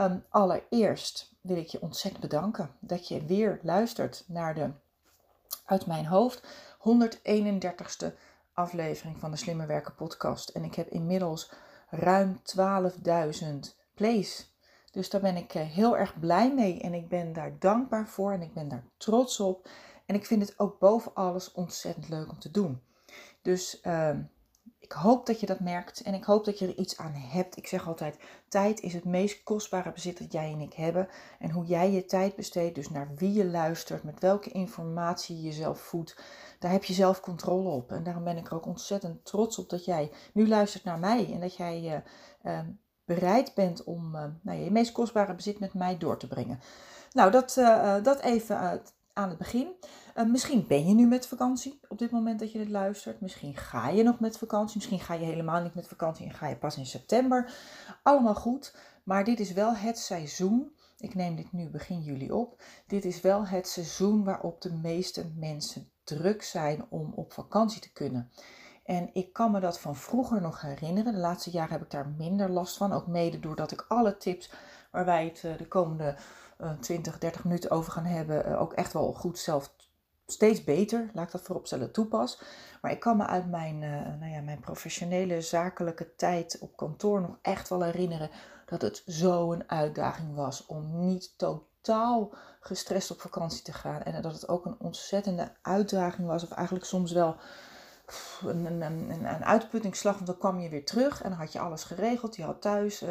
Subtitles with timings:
[0.00, 4.70] Ehm, allereerst wil ik je ontzettend bedanken dat je weer luistert naar de
[5.64, 6.42] uit mijn hoofd
[6.78, 8.12] 131ste
[8.52, 10.48] aflevering van de Slimmer Werken podcast.
[10.48, 11.50] En ik heb inmiddels
[11.90, 14.54] ruim 12.000 plays.
[14.90, 18.32] Dus daar ben ik eh, heel erg blij mee en ik ben daar dankbaar voor
[18.32, 19.68] en ik ben daar trots op.
[20.06, 22.82] En ik vind het ook boven alles ontzettend leuk om te doen.
[23.42, 24.22] Dus ehm,
[24.90, 27.56] ik hoop dat je dat merkt en ik hoop dat je er iets aan hebt.
[27.56, 31.08] Ik zeg altijd, tijd is het meest kostbare bezit dat jij en ik hebben.
[31.38, 35.42] En hoe jij je tijd besteedt, dus naar wie je luistert, met welke informatie je
[35.42, 36.22] jezelf voedt,
[36.58, 37.92] daar heb je zelf controle op.
[37.92, 41.32] En daarom ben ik er ook ontzettend trots op dat jij nu luistert naar mij
[41.32, 42.02] en dat jij
[42.42, 42.58] uh,
[43.04, 46.60] bereid bent om uh, nou, je meest kostbare bezit met mij door te brengen.
[47.12, 48.82] Nou, dat, uh, dat even
[49.20, 49.74] aan het begin.
[50.16, 53.20] Uh, misschien ben je nu met vakantie op dit moment dat je dit luistert.
[53.20, 54.76] Misschien ga je nog met vakantie.
[54.76, 57.52] Misschien ga je helemaal niet met vakantie en ga je pas in september.
[58.02, 58.76] Allemaal goed.
[59.04, 60.72] Maar dit is wel het seizoen.
[60.98, 62.62] Ik neem dit nu begin juli op.
[62.86, 67.92] Dit is wel het seizoen waarop de meeste mensen druk zijn om op vakantie te
[67.92, 68.30] kunnen.
[68.84, 71.12] En ik kan me dat van vroeger nog herinneren.
[71.12, 72.92] De laatste jaren heb ik daar minder last van.
[72.92, 74.50] Ook mede doordat ik alle tips
[74.90, 76.14] waar wij het eh, de komende
[76.80, 79.72] 20, eh, 30 minuten over gaan hebben, eh, ook echt wel goed zelf
[80.26, 82.42] steeds beter, laat ik dat vooropstellen, toepas.
[82.82, 83.78] Maar ik kan me uit mijn,
[84.18, 88.30] nou ja, mijn professionele zakelijke tijd op kantoor nog echt wel herinneren
[88.66, 94.02] dat het zo'n uitdaging was om niet totaal gestrest op vakantie te gaan.
[94.02, 97.36] En dat het ook een ontzettende uitdaging was, of eigenlijk soms wel
[98.46, 101.84] een, een, een, uitputtingsslag, want dan kwam je weer terug en dan had je alles
[101.84, 102.36] geregeld.
[102.36, 103.04] Je had thuis,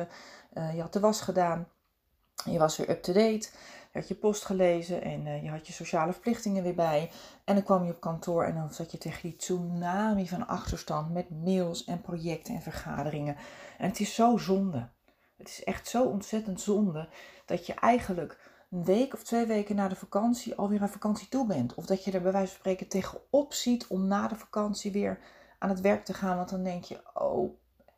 [0.54, 1.68] je had de was gedaan.
[2.46, 3.50] Je was weer up-to-date.
[3.92, 7.12] Je had je post gelezen en uh, je had je sociale verplichtingen weer bij.
[7.44, 11.14] En dan kwam je op kantoor en dan zat je tegen die tsunami van achterstand
[11.14, 13.36] met mails en projecten en vergaderingen.
[13.78, 14.90] En het is zo zonde.
[15.38, 17.09] Het is echt zo ontzettend zonde
[17.46, 18.38] dat je eigenlijk
[18.72, 21.74] een week of twee weken na de vakantie alweer aan vakantie toe bent.
[21.74, 25.20] Of dat je er bij wijze van spreken tegenop ziet om na de vakantie weer
[25.59, 26.38] aan het werk te gaan.
[26.38, 27.54] Want dan denk je, oh,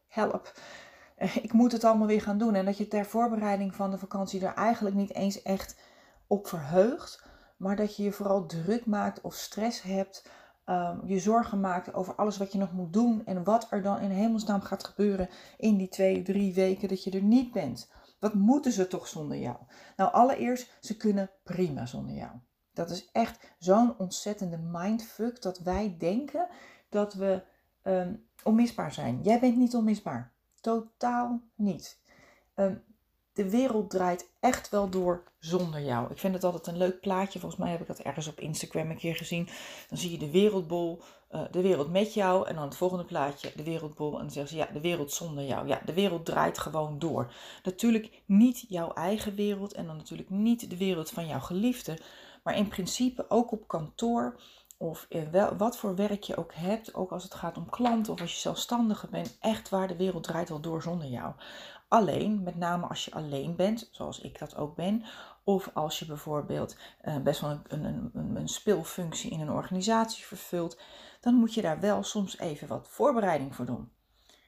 [0.07, 0.53] help.
[1.45, 2.55] ik moet het allemaal weer gaan doen.
[2.55, 5.79] En dat je ter voorbereiding van de vakantie er eigenlijk niet eens echt
[6.27, 7.23] op verheugt.
[7.57, 10.29] Maar dat je je vooral druk maakt of stress hebt.
[10.65, 13.25] Um, je zorgen maakt over alles wat je nog moet doen.
[13.25, 17.11] En wat er dan in hemelsnaam gaat gebeuren in die twee, drie weken dat je
[17.11, 17.91] er niet bent.
[18.19, 19.57] Wat moeten ze toch zonder jou?
[19.95, 22.31] Nou, allereerst, ze kunnen prima zonder jou.
[22.73, 26.47] Dat is echt zo'n ontzettende mindfuck dat wij denken
[26.89, 27.43] dat we
[27.83, 29.21] um, onmisbaar zijn.
[29.21, 30.30] Jij bent niet onmisbaar.
[30.61, 31.99] Totaal niet.
[32.55, 32.75] Ehm,
[33.33, 36.11] de wereld draait echt wel door zonder jou.
[36.11, 37.39] Ik vind het altijd een leuk plaatje.
[37.39, 39.47] Volgens mij heb ik dat ergens op Instagram een keer gezien.
[39.89, 41.01] Dan zie je de wereldbol,
[41.31, 42.47] uh, de wereld met jou.
[42.47, 44.13] En dan het volgende plaatje, de wereldbol.
[44.13, 45.67] En dan zeggen ze, ja, de wereld zonder jou.
[45.67, 47.33] Ja, de wereld draait gewoon door.
[47.63, 49.73] Natuurlijk niet jouw eigen wereld.
[49.73, 51.97] En dan natuurlijk niet de wereld van jouw geliefde.
[52.43, 54.39] Maar in principe ook op kantoor
[54.81, 58.21] of wel, wat voor werk je ook hebt, ook als het gaat om klanten of
[58.21, 61.33] als je zelfstandige bent, echt waar de wereld draait wel door zonder jou.
[61.87, 65.05] Alleen, met name als je alleen bent, zoals ik dat ook ben,
[65.43, 70.25] of als je bijvoorbeeld uh, best wel een, een, een, een speelfunctie in een organisatie
[70.25, 70.79] vervult,
[71.19, 73.91] dan moet je daar wel soms even wat voorbereiding voor doen.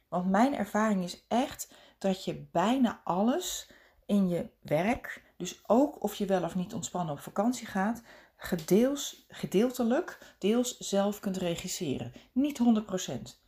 [0.10, 3.72] Want mijn ervaring is echt dat je bijna alles
[4.06, 8.02] in je werk, dus ook of je wel of niet ontspannen op vakantie gaat,
[8.44, 12.14] gedeels, gedeeltelijk, deels zelf kunt regisseren.
[12.32, 13.42] Niet 100%.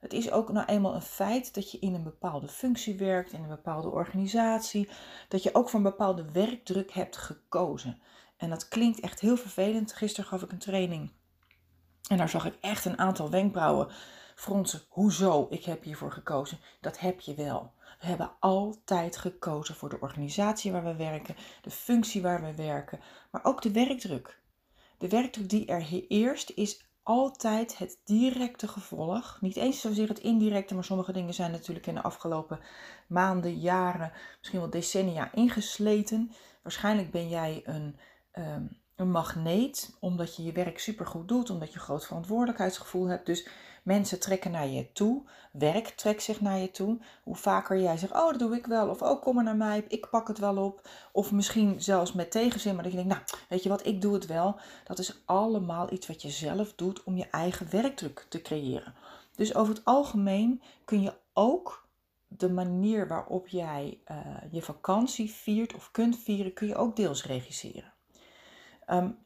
[0.00, 3.42] Het is ook nou eenmaal een feit dat je in een bepaalde functie werkt, in
[3.42, 4.88] een bepaalde organisatie,
[5.28, 8.00] dat je ook voor een bepaalde werkdruk hebt gekozen.
[8.36, 9.92] En dat klinkt echt heel vervelend.
[9.92, 11.10] Gisteren gaf ik een training
[12.08, 13.88] en daar zag ik echt een aantal wenkbrauwen
[14.34, 14.80] fronsen.
[14.88, 15.46] Hoezo?
[15.50, 16.58] Ik heb hiervoor gekozen.
[16.80, 17.72] Dat heb je wel.
[18.00, 23.00] We hebben altijd gekozen voor de organisatie waar we werken, de functie waar we werken,
[23.30, 24.40] maar ook de werkdruk.
[24.98, 29.38] de werkdruk die er heerst is altijd het directe gevolg.
[29.40, 32.60] Niet eens zozeer het indirecte, maar sommige dingen zijn natuurlijk in de afgelopen
[33.06, 36.32] maanden, jaren, misschien wel decennia ingesleten.
[36.62, 37.96] Waarschijnlijk ben jij een,
[38.30, 43.26] ehm, een magneet, omdat je je werk supergoed doet, omdat je groot verantwoordelijkheidsgevoel hebt.
[43.26, 43.48] Dus
[43.88, 46.98] mensen trekken naar je toe, werk trekt zich naar je toe.
[47.22, 49.84] Hoe vaker jij zegt, oh dat doe ik wel, of oh kom maar naar mij,
[49.88, 50.88] ik pak het wel op.
[51.12, 54.14] Of misschien zelfs met tegenzin, maar dat je denkt, nou weet je wat, ik doe
[54.14, 54.60] het wel.
[54.84, 58.94] Dat is allemaal iets wat je zelf doet om je eigen werkdruk te creëren.
[59.36, 61.86] Dus over het algemeen kun je ook
[62.26, 64.16] de manier waarop jij uh,
[64.50, 67.92] je vakantie viert of kunt vieren, kun je ook deels regisseren.
[68.90, 69.18] Um,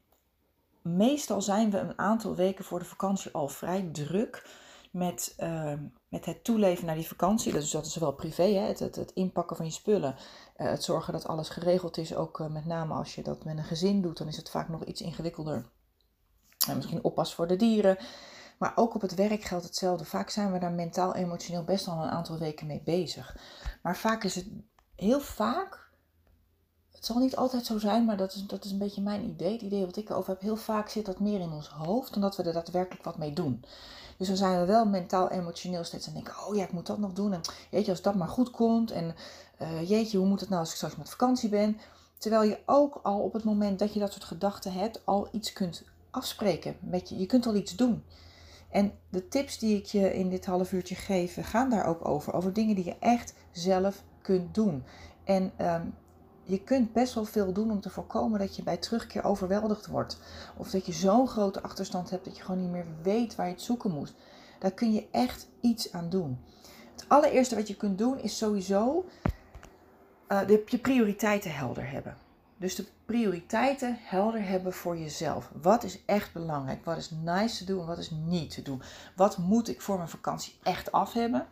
[0.82, 4.60] meestal zijn we een aantal weken voor de vakantie al vrij druk
[4.92, 5.72] met, uh,
[6.08, 7.52] met het toeleven naar die vakantie.
[7.52, 8.66] Dus dat is wel privé, hè?
[8.66, 10.14] Het, het, inpakken van je spullen.
[10.56, 12.14] Uh, het zorgen dat alles geregeld is.
[12.14, 14.68] Ook uh, met name als je dat met een gezin doet, dan is het vaak
[14.68, 15.70] nog iets ingewikkelder.
[16.68, 17.96] En misschien oppas voor de dieren.
[18.58, 20.04] Maar ook op het werk geldt hetzelfde.
[20.04, 23.36] Vaak zijn we daar mentaal, emotioneel best al een aantal weken mee bezig.
[23.82, 24.46] Maar vaak is het
[24.96, 25.81] heel vaak
[26.92, 29.52] het zal niet altijd zo zijn, maar dat is, dat is een beetje mijn idee.
[29.52, 30.40] Het idee wat ik erover heb.
[30.40, 33.32] Heel vaak zit dat meer in ons hoofd dan dat we er daadwerkelijk wat mee
[33.32, 33.64] doen.
[34.16, 36.98] Dus dan zijn we wel mentaal, emotioneel steeds aan denken: oh ja, ik moet dat
[36.98, 37.32] nog doen.
[37.32, 37.40] En
[37.70, 38.90] jeetje, als dat maar goed komt.
[38.90, 39.14] En
[39.62, 41.78] uh, jeetje, hoe moet het nou als ik straks met vakantie ben?
[42.18, 45.52] Terwijl je ook al op het moment dat je dat soort gedachten hebt, al iets
[45.52, 47.18] kunt afspreken met je.
[47.18, 48.04] Je kunt al iets doen.
[48.70, 52.32] En de tips die ik je in dit half uurtje geef, gaan daar ook over.
[52.32, 54.84] Over dingen die je echt zelf kunt doen.
[55.24, 55.94] En um,
[56.52, 60.18] je kunt best wel veel doen om te voorkomen dat je bij terugkeer overweldigd wordt.
[60.56, 63.52] Of dat je zo'n grote achterstand hebt dat je gewoon niet meer weet waar je
[63.52, 64.14] het zoeken moet.
[64.58, 66.38] Daar kun je echt iets aan doen.
[66.92, 69.04] Het allereerste wat je kunt doen is sowieso
[70.28, 72.16] uh, de, je prioriteiten helder hebben.
[72.56, 75.50] Dus de prioriteiten helder hebben voor jezelf.
[75.62, 76.84] Wat is echt belangrijk?
[76.84, 78.82] Wat is nice te doen en wat is niet te doen?
[79.16, 81.46] Wat moet ik voor mijn vakantie echt af hebben?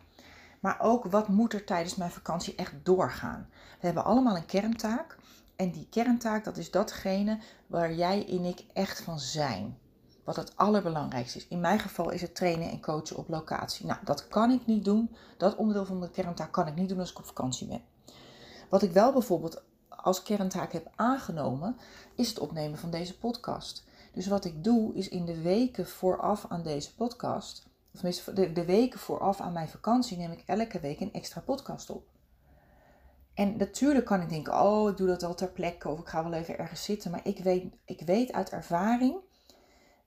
[0.61, 3.47] Maar ook wat moet er tijdens mijn vakantie echt doorgaan?
[3.51, 5.17] We hebben allemaal een kerntaak.
[5.55, 9.77] En die kerntaak, dat is datgene waar jij en ik echt van zijn.
[10.23, 11.47] Wat het allerbelangrijkste is.
[11.47, 13.85] In mijn geval is het trainen en coachen op locatie.
[13.85, 15.15] Nou, dat kan ik niet doen.
[15.37, 17.81] Dat onderdeel van de kerntaak kan ik niet doen als ik op vakantie ben.
[18.69, 21.77] Wat ik wel bijvoorbeeld als kerntaak heb aangenomen,
[22.15, 23.83] is het opnemen van deze podcast.
[24.13, 28.65] Dus wat ik doe, is in de weken vooraf aan deze podcast tenminste de, de
[28.65, 32.09] weken vooraf aan mijn vakantie, neem ik elke week een extra podcast op.
[33.33, 36.23] En natuurlijk kan ik denken, oh, ik doe dat al ter plekke of ik ga
[36.23, 37.11] wel even ergens zitten.
[37.11, 39.15] Maar ik weet, ik weet uit ervaring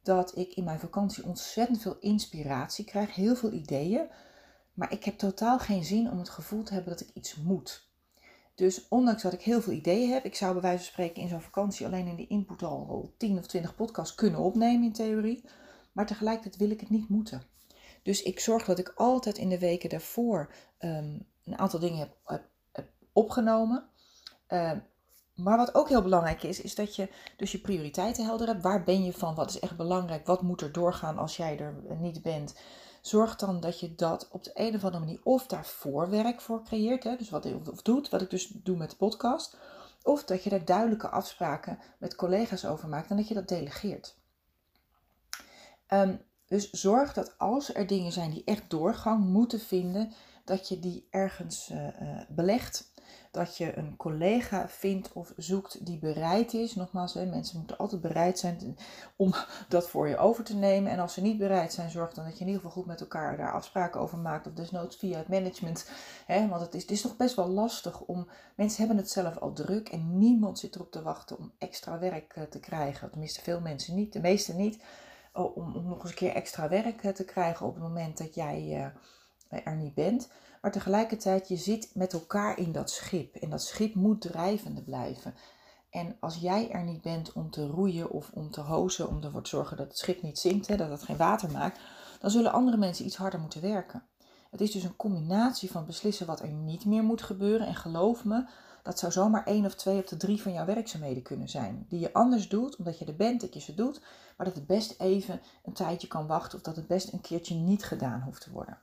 [0.03, 4.07] dat ik in mijn vakantie ontzettend veel inspiratie krijg, heel veel ideeën.
[4.75, 7.93] Maar ik heb totaal geen zin om het gevoel te hebben dat ik iets moet.
[8.55, 11.29] Dus ondanks dat ik heel veel ideeën heb, ik zou bij wijze van spreken in
[11.29, 15.45] zo'n vakantie alleen in de input al 10 of 20 podcasts kunnen opnemen in theorie.
[15.93, 17.43] Maar tegelijkertijd wil ik het niet moeten.
[18.05, 22.43] Dus ik zorg dat ik altijd in de weken daarvoor um, een aantal dingen heb,
[23.13, 23.89] opgenomen.
[24.49, 24.73] Uh,
[25.35, 28.63] maar wat ook heel belangrijk is, is dat je dus je prioriteiten helder hebt.
[28.63, 29.35] Waar ben je van?
[29.35, 30.27] Wat is echt belangrijk?
[30.27, 32.55] Wat moet er doorgaan als jij er niet bent?
[33.01, 36.65] Zorg dan dat je dat op de een of andere manier of daarvoor werk voor
[36.65, 37.05] creëert.
[37.05, 37.17] Hè?
[37.17, 39.57] Dus wat ik of doet, wat ik dus doe met de podcast.
[40.03, 44.17] Of dat je daar duidelijke afspraken met collega's over maakt en dat je dat delegeert.
[45.89, 50.13] Um, dus zorg dat als er dingen zijn die echt doorgang moeten vinden,
[50.45, 51.89] dat je die ergens uh,
[52.29, 52.93] belegt.
[53.31, 56.75] Dat je een collega vindt of zoekt die bereid is.
[56.75, 58.77] Nogmaals, hè, mensen moeten altijd bereid zijn
[59.17, 59.35] om
[59.69, 60.93] dat voor je over te nemen.
[60.93, 63.01] En als ze niet bereid zijn, zorg dan dat je in ieder geval goed met
[63.01, 64.47] elkaar daar afspraken over maakt.
[64.47, 65.91] Of desnoods via het management.
[66.27, 68.29] Hè, want het is, het is toch best wel lastig om.
[68.57, 72.33] Mensen hebben het zelf al druk en niemand zit erop te wachten om extra werk
[72.33, 73.11] eh, te krijgen.
[73.11, 74.83] Tenminste, veel mensen niet, de meeste niet.
[75.37, 78.19] Oh, om, om nog eens een keer extra werk eh, te krijgen op het moment
[78.19, 78.93] dat jij
[79.51, 80.29] uh, er niet bent.
[80.63, 83.35] Maar tegelijkertijd, je zit met elkaar in dat schip.
[83.35, 85.35] En dat schip moet drijvende blijven.
[85.91, 89.43] En als jij er niet bent om te roeien of om te hozen, om ervoor
[89.43, 91.81] te zorgen dat het schip niet zinkt, dat het geen water maakt,
[92.21, 94.03] dan zullen andere mensen iets harder moeten werken.
[94.51, 97.67] Het is dus een combinatie van beslissen wat er niet meer moet gebeuren.
[97.67, 98.45] En geloof me,
[98.85, 101.87] dat zou zomaar één of twee op de drie van jouw werkzaamheden kunnen zijn.
[101.89, 104.01] Die je anders doet, omdat je er bent dat je ze doet,
[104.37, 107.55] maar dat het best even een tijdje kan wachten of dat het best een keertje
[107.55, 108.79] niet gedaan hoeft te worden.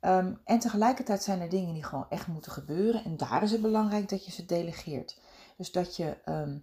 [0.00, 3.62] Ehm, en tegelijkertijd zijn er dingen die gewoon echt moeten gebeuren en daar is het
[3.62, 5.20] belangrijk dat je ze delegeert.
[5.56, 6.58] Dus dat je ehm,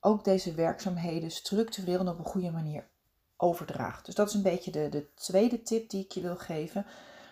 [0.00, 2.86] ook deze werkzaamheden structureel en op een goede manier
[3.36, 4.06] overdraagt.
[4.06, 6.86] Dus dat is een beetje de, de tweede tip die ik je wil geven.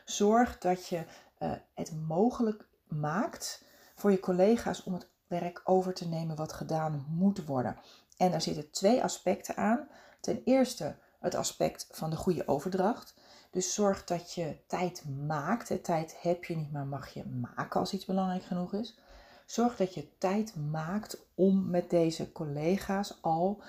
[0.04, 1.04] Zorg dat je
[1.38, 3.63] uh, het mogelijk maakt
[3.94, 7.76] voor je collega's om het werk over te nemen wat gedaan moet worden.
[8.16, 9.88] En daar zitten twee aspecten aan.
[10.20, 13.14] Ten eerste het aspect van de goede overdracht.
[13.50, 15.68] Dus zorg dat je tijd maakt.
[15.68, 18.98] De tijd heb je niet, maar mag je maken als iets belangrijk genoeg is.
[19.46, 23.62] Zorg dat je tijd maakt om met deze collega's al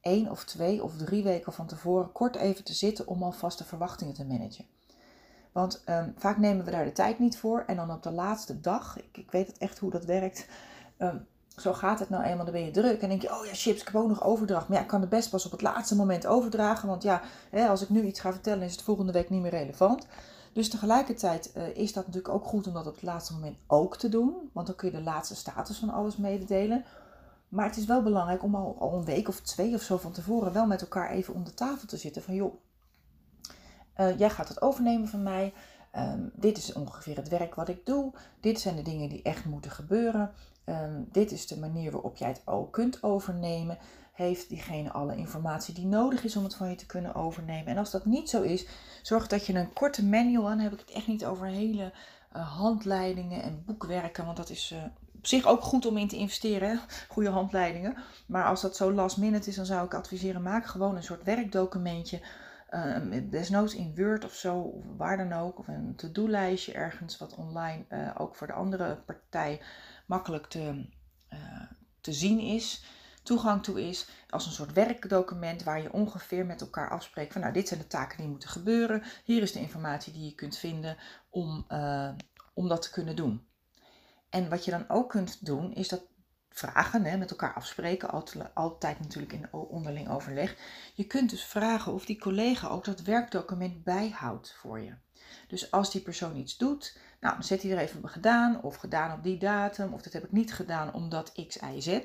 [0.00, 3.64] één of twee of drie weken van tevoren kort even te zitten om alvast de
[3.64, 4.66] verwachtingen te managen.
[5.52, 8.60] Want ehm, vaak nemen we daar de tijd niet voor en dan op de laatste
[8.60, 10.46] dag, ik, ik weet het echt hoe dat werkt,
[10.96, 11.16] ehm,
[11.56, 13.80] zo gaat het nou eenmaal, dan ben je druk en denk je, oh ja, chips,
[13.80, 14.68] ik heb ook nog overdracht.
[14.68, 17.68] Maar ja, ik kan het best pas op het laatste moment overdragen, want ja, hè,
[17.68, 20.06] als ik nu iets ga vertellen, is het volgende week niet meer relevant.
[20.52, 23.96] Dus tegelijkertijd uh, is dat natuurlijk ook goed om dat op het laatste moment ook
[23.96, 26.84] te doen, want dan kun je de laatste status van alles mededelen.
[27.48, 30.12] Maar het is wel belangrijk om al, al een week of twee of zo van
[30.12, 32.22] tevoren wel met elkaar even om de tafel te zitten.
[32.22, 32.54] Van joh,
[33.96, 35.52] uh, jij gaat het overnemen van mij.
[35.96, 38.12] Um, dit is ongeveer het werk wat ik doe.
[38.40, 40.32] Dit zijn de dingen die echt moeten gebeuren.
[40.64, 43.78] Um, dit is de manier waarop jij het ook kunt overnemen.
[44.12, 47.66] Heeft diegene alle informatie die nodig is om het van je te kunnen overnemen?
[47.66, 48.66] En als dat niet zo is,
[49.02, 51.92] zorg dat je een korte manual, dan heb ik het echt niet over hele
[52.36, 54.82] uh, handleidingen en boekwerken, want dat is uh,
[55.16, 57.96] op zich ook goed om in te investeren, goede handleidingen.
[58.26, 61.24] Maar als dat zo last minute is, dan zou ik adviseren, maak gewoon een soort
[61.24, 62.20] werkdocumentje.
[62.74, 65.58] Uh, desnoods in Word of zo, of waar dan ook.
[65.58, 69.60] Of een to-do-lijstje ergens wat online uh, ook voor de andere partij
[70.06, 70.88] makkelijk te,
[71.32, 71.62] uh,
[72.00, 72.84] te zien is.
[73.22, 77.52] Toegang toe is als een soort werkdocument waar je ongeveer met elkaar afspreekt van nou
[77.52, 79.02] dit zijn de taken die moeten gebeuren.
[79.24, 80.96] Hier is de informatie die je kunt vinden
[81.30, 81.66] om,
[82.54, 83.46] om dat te kunnen doen.
[84.28, 86.02] En wat je dan ook kunt doen, is dat
[86.52, 88.10] vragen, hè, met elkaar afspreken,
[88.54, 90.56] altijd, natuurlijk in onderling overleg.
[90.94, 94.94] Je kunt dus vragen of die collega ook dat werkdocument bijhoudt voor je.
[95.48, 99.12] Dus als die persoon iets doet, nou, dan zet hij er even gedaan, of gedaan
[99.12, 102.00] op die datum, of dat heb ik niet gedaan omdat X, Y, Z.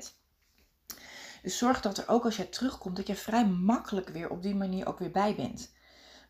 [1.42, 4.54] Dus zorg dat er ook als jij terugkomt, dat je vrij makkelijk weer op die
[4.54, 5.72] manier ook weer bij bent.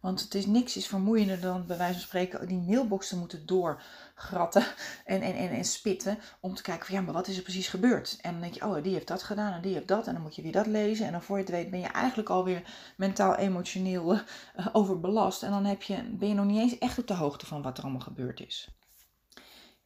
[0.00, 3.46] Want het is niks is vermoeiender dan bij wijze van spreken die mailbox te moeten
[3.46, 4.62] doorgratten
[5.04, 6.18] en, en, en, en spitten.
[6.40, 8.18] Om te kijken van ja, maar wat is er precies gebeurd?
[8.20, 10.06] En dan denk je, oh, die heeft dat gedaan en die heeft dat.
[10.06, 11.06] En dan moet je weer dat lezen.
[11.06, 12.62] En dan voor je het weet ben je eigenlijk alweer
[12.96, 14.20] mentaal, emotioneel uh,
[14.72, 15.42] overbelast.
[15.42, 17.76] En dan heb je, ben je nog niet eens echt op de hoogte van wat
[17.78, 18.68] er allemaal gebeurd is.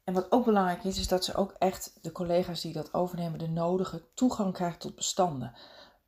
[0.04, 3.38] En wat ook belangrijk is, is dat ze ook echt de collega's die dat overnemen
[3.38, 5.54] de nodige toegang krijgen tot bestanden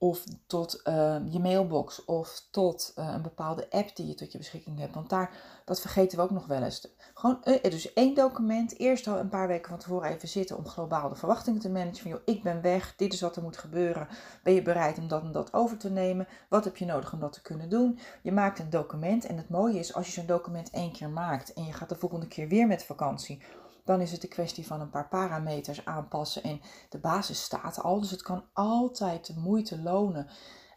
[0.04, 4.38] of tot uh, je mailbox of tot uh, een bepaalde app die je tot je
[4.38, 4.94] beschikking hebt.
[4.94, 5.30] Want daar,
[5.64, 6.88] dat vergeten we ook nog wel eens.
[7.14, 10.66] Gewoon uh, dus één document, eerst al een paar weken van tevoren even zitten om
[10.66, 11.96] globaal de verwachtingen te managen.
[11.96, 14.08] Van joh, ik ben weg, dit is wat er moet gebeuren.
[14.42, 16.28] Ben je bereid om dat en dat over te nemen?
[16.49, 17.99] Wat heb je nodig om dat te kunnen doen?
[18.23, 21.52] Je maakt een document en het mooie is als je zo'n document één keer maakt
[21.52, 23.42] en je gaat de volgende keer weer met vakantie
[23.85, 28.00] dan is het een kwestie van een paar parameters aanpassen en de basis staat al.
[28.00, 30.29] Dus het kan altijd de moeite lonen,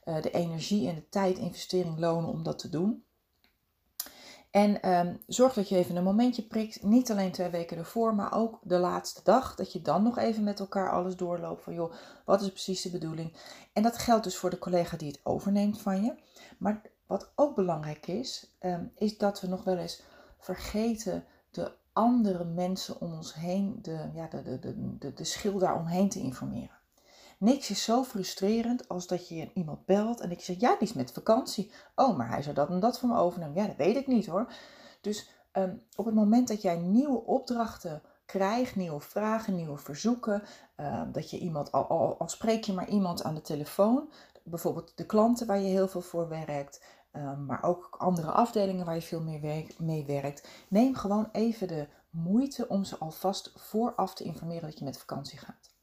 [0.06, 3.06] uh, de energie en de tijd investering lonen om dat te doen.
[4.52, 8.34] En um, zorg dat je even een momentje prikt, niet alleen twee weken ervoor, maar
[8.34, 9.56] ook de laatste dag.
[9.56, 11.94] Dat je dan nog even met elkaar alles doorloopt van joh,
[12.26, 13.34] wat is precies de bedoeling?
[13.74, 16.14] En dat geldt dus voor de collega die het overneemt van je.
[16.58, 20.02] Maar wat ook belangrijk is, um, is dat we nog wel eens
[20.38, 25.58] vergeten de andere mensen om ons heen, de, ja, de, de, de, de, de schil
[25.58, 26.78] daaromheen te informeren.
[27.40, 30.94] Niks is zo frustrerend als dat je iemand belt en je zegt, ja, die is
[30.94, 31.72] met vakantie.
[31.96, 33.56] Oh, maar hij zou dat en dat van me overnemen.
[33.56, 34.54] Ja, dat weet ik niet hoor.
[35.02, 40.44] Dus um, op het moment dat jij nieuwe opdrachten krijgt, nieuwe vragen, nieuwe verzoeken,
[40.78, 44.10] um, dat je iemand, al, al, al spreek je maar iemand aan de telefoon,
[44.44, 48.96] bijvoorbeeld de klanten waar je heel veel voor werkt, Ehm, maar ook andere afdelingen waar
[48.96, 50.48] je veel meer mee werkt.
[50.68, 55.40] Neem gewoon even de moeite om ze alvast vooraf te informeren dat je met vakantie
[55.40, 55.76] gaat.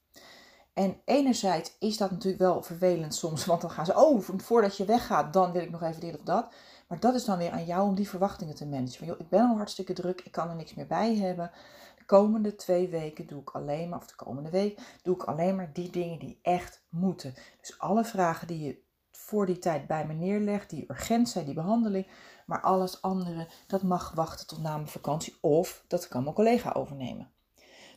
[0.74, 4.84] En enerzijds is dat natuurlijk wel vervelend soms, want dan gaan ze, oh, voordat je
[4.84, 6.54] weggaat, dan wil ik nog even dit of dat.
[6.88, 8.98] Maar dat is dan weer aan jou om die verwachtingen te managen.
[8.98, 11.50] Van, joh, ik ben al hartstikke druk, ik kan er niks meer bij hebben.
[11.98, 15.56] De komende twee weken doe ik alleen maar, of de komende week, doe ik alleen
[15.56, 17.34] maar die dingen die echt moeten.
[17.60, 18.82] Dus alle vragen die je
[19.24, 22.06] voor die tijd bij me neerlegt, die urgent zijn, die behandeling.
[22.46, 26.72] Maar alles andere, dat mag wachten tot na mijn vakantie of dat kan mijn collega
[26.72, 27.30] overnemen.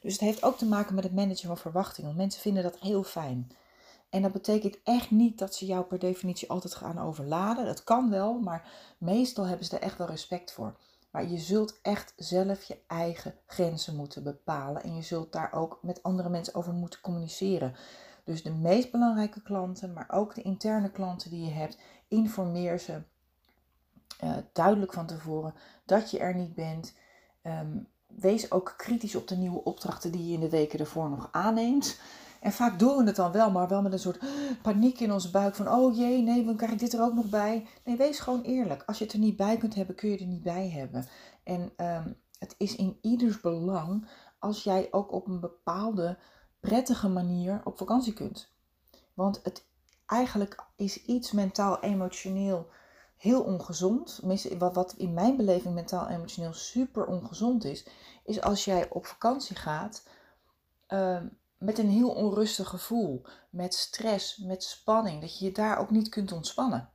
[0.02, 2.16] Dus het heeft ook te maken met het managen van verwachtingen.
[2.16, 3.52] Mensen vinden dat heel fijn.
[4.10, 7.66] En dat betekent echt niet dat ze jou per definitie altijd gaan overladen.
[7.66, 10.78] Dat kan wel, maar meestal hebben ze er echt wel respect voor.
[11.12, 14.84] Maar je zult echt zelf je eigen grenzen moeten bepalen.
[14.84, 17.76] En je zult daar ook met andere mensen over moeten communiceren.
[18.28, 23.02] Dus de meest belangrijke klanten, maar ook de interne klanten die je hebt, informeer ze
[24.24, 25.54] uh, duidelijk van tevoren
[25.86, 26.94] dat je er niet bent.
[27.44, 31.30] Um, wees ook kritisch op de nieuwe opdrachten die je in de weken ervoor nog
[31.32, 32.00] aanneemt.
[32.40, 34.20] En vaak doen we het dan wel, maar wel met een soort
[34.62, 37.30] paniek in onze buik van, oh jee, nee, dan krijg ik dit er ook nog
[37.30, 37.68] bij.
[37.84, 38.84] Nee, wees gewoon eerlijk.
[38.86, 41.06] Als je het er niet bij kunt hebben, kun je er niet bij hebben.
[41.44, 44.08] En ehm, het is in ieders belang
[44.40, 46.18] als jij ook op een bepaalde
[46.60, 48.52] prettige manier op vakantie kunt.
[49.14, 49.66] Want het
[50.06, 52.70] eigenlijk is iets mentaal, emotioneel
[53.18, 54.20] heel ongezond.
[54.58, 57.86] Wat, wat in mijn beleving mentaal, emotioneel super ongezond is,
[58.24, 60.08] is als jij op vakantie gaat
[60.88, 65.90] ehm, met een heel onrustig gevoel, met stress, met spanning, dat je je daar ook
[65.90, 66.90] niet kunt ontspannen.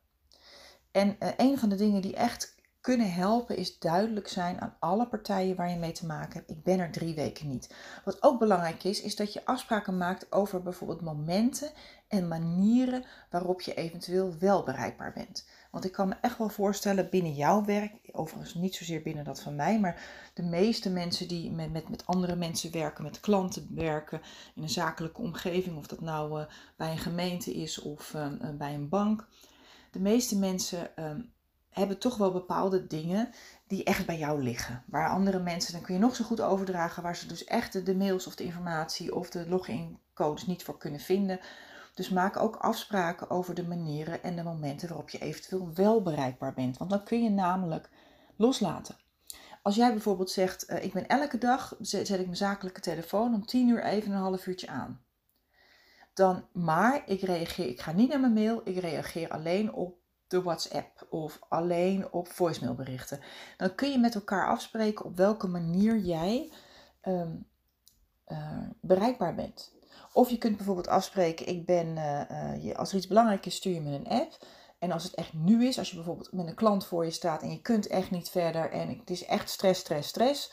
[0.91, 5.07] En uh, een van de dingen die echt kunnen helpen is duidelijk zijn aan alle
[5.07, 6.51] partijen waar je mee te maken hebt.
[6.51, 7.75] Ik ben er drie weken niet.
[8.05, 11.71] Wat ook belangrijk is, is dat je afspraken maakt over bijvoorbeeld momenten
[12.09, 15.49] en manieren waarop je eventueel wel bereikbaar bent.
[15.71, 19.41] Want ik kan me echt wel voorstellen binnen jouw werk, overigens niet zozeer binnen dat
[19.41, 20.03] van mij, maar
[20.35, 24.21] de meeste mensen die met, met, met andere mensen werken, met klanten werken
[24.55, 26.47] in een zakelijke omgeving, of dat nou uh,
[26.77, 29.29] bij een gemeente is of uh, bij een bank.
[29.91, 31.11] De meeste mensen uh,
[31.73, 33.31] hebben toch wel bepaalde dingen
[33.67, 34.83] die echt bij jou liggen.
[34.87, 37.97] Waar andere mensen, dan kun je nog zo goed overdragen, waar ze dus echt de
[37.97, 41.41] mails of de informatie of de login-codes niet voor kunnen vinden.
[41.95, 46.55] Dus maak ook afspraken over de manieren en de momenten waarop je eventueel wel bereikbaar
[46.55, 46.77] bent.
[46.77, 47.91] Want dan kun je namelijk
[48.37, 48.97] loslaten.
[49.63, 53.47] Als jij bijvoorbeeld zegt, uh, ik ben elke dag, zet, ik mijn zakelijke telefoon om
[53.47, 55.01] 10 uur even een half uurtje aan.
[56.15, 60.02] Dan, maar ik reageer, ik ga niet naar mijn mail, ik reageer alleen op
[60.33, 63.21] de WhatsApp of alleen op voicemailberichten.
[63.57, 66.53] Dan kun je met elkaar afspreken op welke manier jij
[67.03, 67.47] um,
[68.29, 69.73] uh, bereikbaar bent.
[70.13, 73.75] Of je kunt bijvoorbeeld afspreken, ik ben, uh, uh, als er iets belangrijk is, stuur
[73.75, 74.47] je me een app.
[74.79, 77.43] En als het echt nu is, als je bijvoorbeeld met een klant voor je staat
[77.43, 80.53] en je kunt echt niet verder en het is echt stress, stress, stress,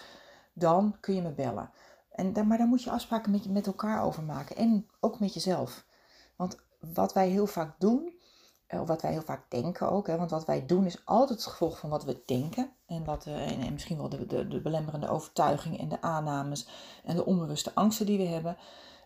[0.54, 1.72] dan kun je me bellen.
[2.12, 5.86] En, maar daar moet je afspraken met, met elkaar over maken en ook met jezelf.
[6.36, 8.19] Want wat wij heel vaak doen,
[8.70, 11.48] of wat wij heel vaak denken ook, hè, want wat wij doen is altijd het
[11.48, 12.72] gevolg van wat we denken.
[12.86, 16.68] En, wat, en, en misschien wel de, de, de belemmerende overtuigingen en de aannames
[17.04, 18.58] en de onbewuste angsten die we hebben.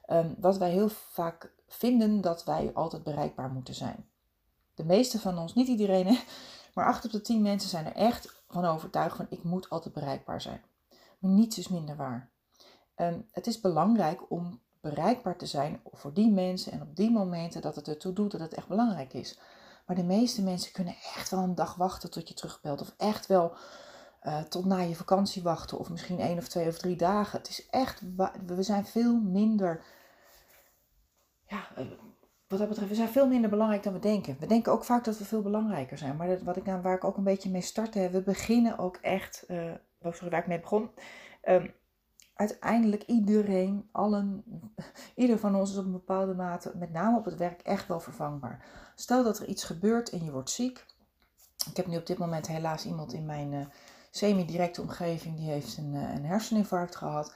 [0.08, 4.08] Um, wat wij heel vaak vinden dat wij altijd bereikbaar moeten zijn.
[4.74, 6.20] De meeste van ons, niet iedereen,
[6.74, 9.94] maar acht op de tien mensen zijn er echt van overtuigd van ik moet altijd
[9.94, 10.62] bereikbaar zijn.
[11.20, 12.32] Maar niets is minder waar.
[12.96, 17.62] Um, het is belangrijk om bereikbaar te zijn voor die mensen en op die momenten
[17.62, 19.40] dat het ertoe doet dat het echt belangrijk is.
[19.86, 22.82] Maar de meeste mensen kunnen echt wel een dag wachten tot je terugbelt.
[22.82, 23.56] Of echt wel
[24.24, 25.80] uh, tot na je vakantie wachten.
[25.80, 27.40] Of misschien één of twee of drie dagen.
[27.40, 28.02] Het is echt,
[28.46, 29.84] we zijn veel minder,
[31.48, 31.86] ja, eh,
[32.48, 34.38] wat dat betreft, we zijn veel minder belangrijk dan we denken.
[34.40, 36.16] We denken ook vaak dat we veel belangrijker zijn.
[36.16, 39.44] Maar dat, wat ik, waar ik ook een beetje mee startte, we beginnen ook echt,
[39.48, 40.90] uh, waar ik mee begon.
[41.44, 41.74] Um,
[42.34, 44.44] uiteindelijk iedereen, allen,
[45.16, 48.00] ieder van ons is op een bepaalde mate, met name op het werk, echt wel
[48.00, 48.66] vervangbaar.
[48.96, 50.86] Stel dat er iets gebeurt en je wordt ziek.
[51.70, 53.66] Ik heb nu op dit moment helaas iemand in mijn uh,
[54.12, 57.34] semi-directe omgeving die heeft een, uh, een herseninfarct gehad.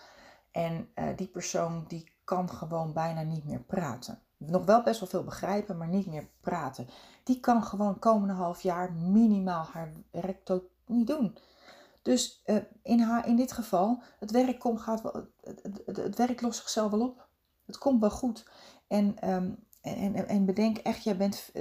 [0.51, 4.21] En uh, die persoon die kan gewoon bijna niet meer praten.
[4.37, 6.87] Nog wel best wel veel begrijpen, maar niet meer praten.
[7.23, 9.91] Die kan gewoon komende half jaar minimaal haar
[10.43, 11.37] tot niet doen.
[12.07, 16.15] Dus uh, in, haar, in dit geval, het werk, komt, gaat wel, het, het, het,
[16.15, 17.27] werk lost zichzelf wel op.
[17.65, 18.49] Het komt wel goed.
[18.87, 21.51] En, um, en, en, en bedenk echt, jij bent,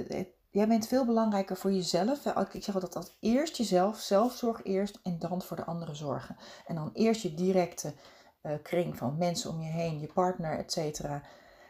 [0.49, 2.25] jij bent veel belangrijker voor jezelf.
[2.51, 6.37] Ik zeg altijd dat eerst jezelf, zelfzorg eerst en dan voor de anderen zorgen.
[6.65, 7.93] En dan eerst je directe
[8.63, 11.21] kring van mensen om je heen, je partner, et cetera.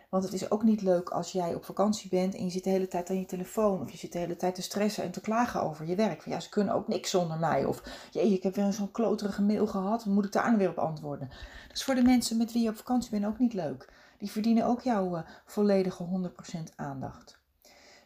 [0.10, 2.70] Want het is ook niet leuk als jij op vakantie bent en je zit de
[2.70, 3.82] hele tijd aan je telefoon.
[3.82, 6.22] Of je zit de hele tijd te stressen en te klagen over je werk.
[6.22, 7.66] Van ja, ze kunnen ook niks zonder mij.
[7.66, 10.06] Of jee, ik heb weer zo'n kloterige mail gehad.
[10.06, 11.30] Moet ik daar nu weer op antwoorden?
[11.68, 13.90] Dat is voor de mensen met wie je op vakantie bent ook niet leuk.
[14.18, 17.40] Die verdienen ook jouw uh, volledige 100% aandacht.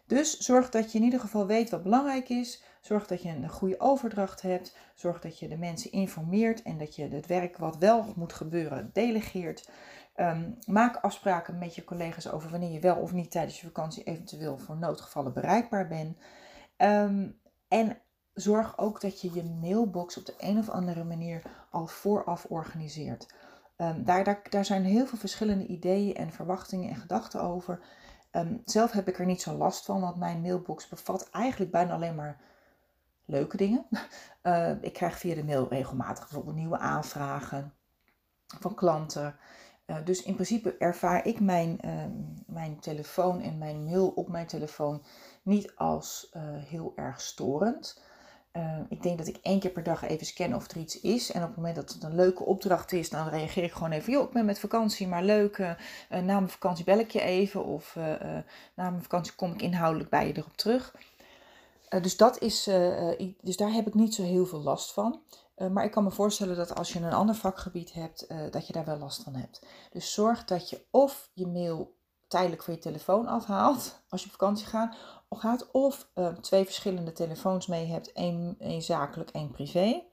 [0.07, 2.63] Dus zorg dat je in ieder geval weet wat belangrijk is.
[2.81, 4.75] Zorg dat je een goede overdracht hebt.
[4.95, 8.89] Zorg dat je de mensen informeert en dat je het werk wat wel moet gebeuren
[8.93, 9.69] delegeert.
[10.21, 14.03] Um, maak afspraken met je collega's over wanneer je wel of niet tijdens je vakantie
[14.03, 16.17] eventueel voor noodgevallen bereikbaar bent.
[16.77, 17.97] Um, en
[18.33, 23.33] zorg ook dat je je mailbox op de een of andere manier al vooraf organiseert.
[23.77, 27.79] Um, daar, daar, zijn heel veel verschillende ideeën en verwachtingen en gedachten over.
[28.65, 32.15] zelf heb ik er niet zo last van, want mijn mailbox bevat eigenlijk bijna alleen
[32.15, 32.41] maar
[33.25, 33.85] leuke dingen.
[34.81, 37.73] Ik krijg via de mail regelmatig bijvoorbeeld nieuwe aanvragen
[38.59, 39.35] van klanten.
[39.91, 41.91] Uh, dus in principe ervaar ik mijn, uh,
[42.45, 45.03] mijn telefoon en mijn mail op mijn telefoon
[45.41, 48.01] niet als uh, heel erg storend.
[48.53, 51.31] Uh, ik denk dat ik één keer per dag even scan of er iets is.
[51.31, 54.13] En op het moment dat het een leuke opdracht is, dan reageer ik gewoon even.
[54.13, 55.57] Joh, ik ben met vakantie, maar leuk.
[55.57, 55.71] Uh,
[56.09, 57.65] na mijn vakantie bel ik je even.
[57.65, 57.95] Of
[58.75, 60.95] na mijn vakantie kom ik inhoudelijk bij je erop terug.
[62.01, 62.69] dus, dat is,
[63.41, 65.21] dus daar heb ik niet zo heel veel last van.
[65.71, 68.85] Maar ik kan me voorstellen dat als je een ander vakgebied hebt, dat je daar
[68.85, 69.65] wel last van hebt.
[69.91, 71.95] Dus zorg dat je of je mail
[72.31, 74.95] tijdelijk van je telefoon afhaalt als je op vakantie gaat,
[75.29, 80.03] gaat of uh, twee verschillende telefoons mee hebt, één, één zakelijk, één privé.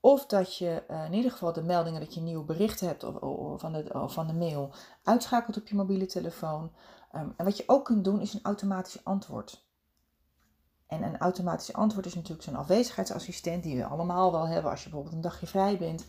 [0.00, 3.14] Of dat je in ieder geval de meldingen dat je een nieuw bericht hebt of,
[3.14, 4.70] of van, de, of van de mail
[5.02, 6.72] uitschakelt op je mobiele telefoon.
[7.14, 9.67] Um, en wat je ook kunt doen is een automatisch antwoord.
[10.88, 14.88] En een automatisch antwoord is natuurlijk zo'n afwezigheidsassistent die we allemaal wel hebben als je
[14.88, 16.04] bijvoorbeeld een dagje vrij bent.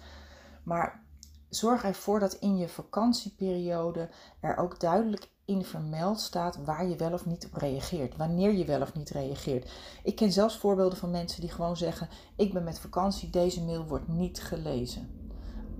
[0.63, 1.03] Maar
[1.49, 7.13] zorg ervoor dat in je vakantieperiode er ook duidelijk in vermeld staat waar je wel
[7.13, 9.71] of niet op reageert, wanneer je wel of niet reageert.
[10.03, 13.85] Ik ken zelfs voorbeelden van mensen die gewoon zeggen: Ik ben met vakantie, deze mail
[13.85, 15.09] wordt niet gelezen.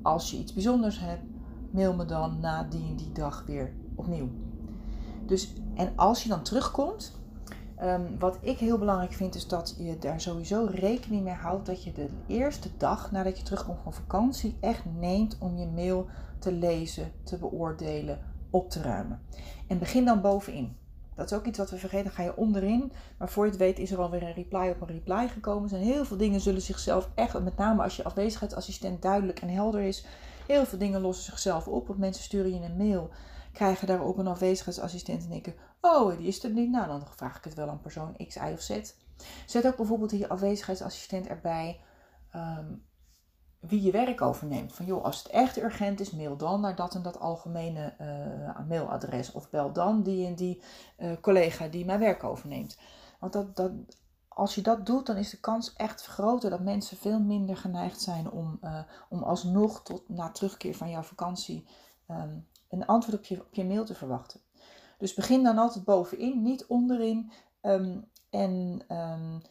[0.02, 1.24] Als je iets bijzonders hebt,
[1.72, 4.30] mail me dan na die en die dag weer opnieuw.
[5.26, 7.19] Dus, en als je dan terugkomt,
[7.84, 11.84] um, wat ik heel belangrijk vind, is dat je daar sowieso rekening mee houdt dat
[11.84, 16.08] je de eerste dag nadat je terugkomt van vakantie echt neemt om je mail
[16.40, 19.22] te lezen, te beoordelen, op te ruimen.
[19.68, 20.78] En begin dan bovenin.
[21.20, 22.12] Dat is ook iets wat we vergeten.
[22.12, 22.92] Ga je onderin.
[23.18, 25.70] Maar voor je het weet is er alweer een reply op een reply gekomen.
[25.70, 29.82] Zijn heel veel dingen zullen zichzelf echt, met name als je afwezigheidsassistent duidelijk en helder
[29.82, 30.06] is.
[30.48, 31.88] Heel veel dingen lossen zichzelf op.
[31.88, 33.10] Want mensen sturen je een mail,
[33.52, 36.70] krijgen daarop een afwezigheidsassistent en denken: Oh, die is er niet.
[36.70, 38.94] Nou, dan vraag ik het wel aan persoon X, Y of Z.
[39.46, 41.82] Zet ook bijvoorbeeld die afwezigheidsassistent erbij.
[42.32, 42.74] Ehm,
[43.60, 44.74] wie je werk overneemt.
[44.74, 48.68] Van joh, als het echt urgent is, mail dan naar dat en dat algemene uh,
[48.68, 49.32] mailadres.
[49.32, 50.62] Of bel dan die en die
[50.98, 52.78] uh, collega die mijn werk overneemt.
[53.20, 53.72] Want dat, dat,
[54.28, 58.02] als je dat doet, dan is de kans echt groter dat mensen veel minder geneigd
[58.02, 61.68] zijn om, uh, om alsnog tot na terugkeer van jouw vakantie
[62.08, 64.40] um, een antwoord op je, op je mail te verwachten.
[64.98, 67.32] Dus begin dan altijd bovenin, niet onderin.
[67.62, 69.42] Um, en um,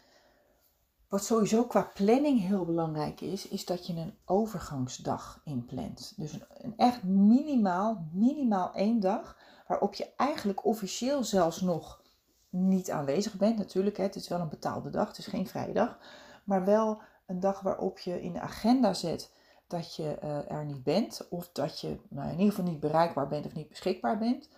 [1.08, 6.12] wat sowieso qua planning heel belangrijk is, is dat je een overgangsdag inplant.
[6.16, 12.02] Dus een, echt minimaal, minimaal één dag waarop je eigenlijk officieel zelfs nog
[12.50, 13.58] niet aanwezig bent.
[13.58, 15.98] Natuurlijk, het is wel een betaalde dag, het is geen vrije dag.
[16.44, 19.32] Maar wel een dag waarop je in de agenda zet
[19.68, 21.26] dat je uh, er niet bent.
[21.30, 24.48] Of dat je nou, in ieder geval niet bereikbaar bent of niet beschikbaar bent.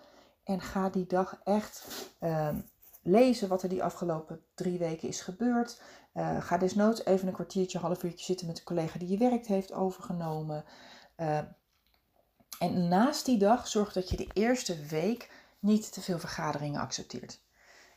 [0.43, 1.87] En ga die dag echt
[2.19, 2.49] uh,
[3.01, 5.81] lezen wat er die afgelopen drie weken is gebeurd.
[6.13, 9.47] Uh, ga desnoods even een kwartiertje, half uurtje zitten met een collega die je werkt
[9.47, 10.63] heeft overgenomen.
[11.17, 11.37] Uh,
[12.59, 17.41] en naast die dag zorg dat je de eerste week niet te veel vergaderingen accepteert.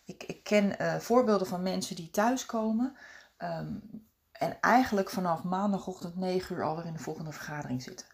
[0.05, 2.97] Ik, ik ken voorbeelden van mensen die thuiskomen
[3.39, 4.07] um,
[4.45, 8.07] en eigenlijk vanaf maandagochtend 9 uur alweer in de volgende vergadering zitten.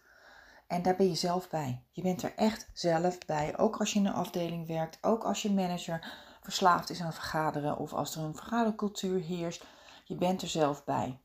[0.67, 1.83] En daar ben je zelf bij.
[1.91, 3.57] Je bent er echt zelf bij.
[3.57, 7.77] Ook als je in een afdeling werkt, ook als je manager verslaafd is aan vergaderen
[7.77, 9.65] of als er een vergadercultuur heerst.
[10.05, 11.19] Je bent er zelf bij.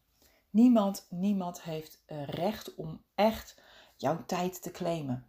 [0.50, 3.60] Niemand, niemand heeft eh, recht om echt
[3.96, 5.26] jouw tijd te claimen.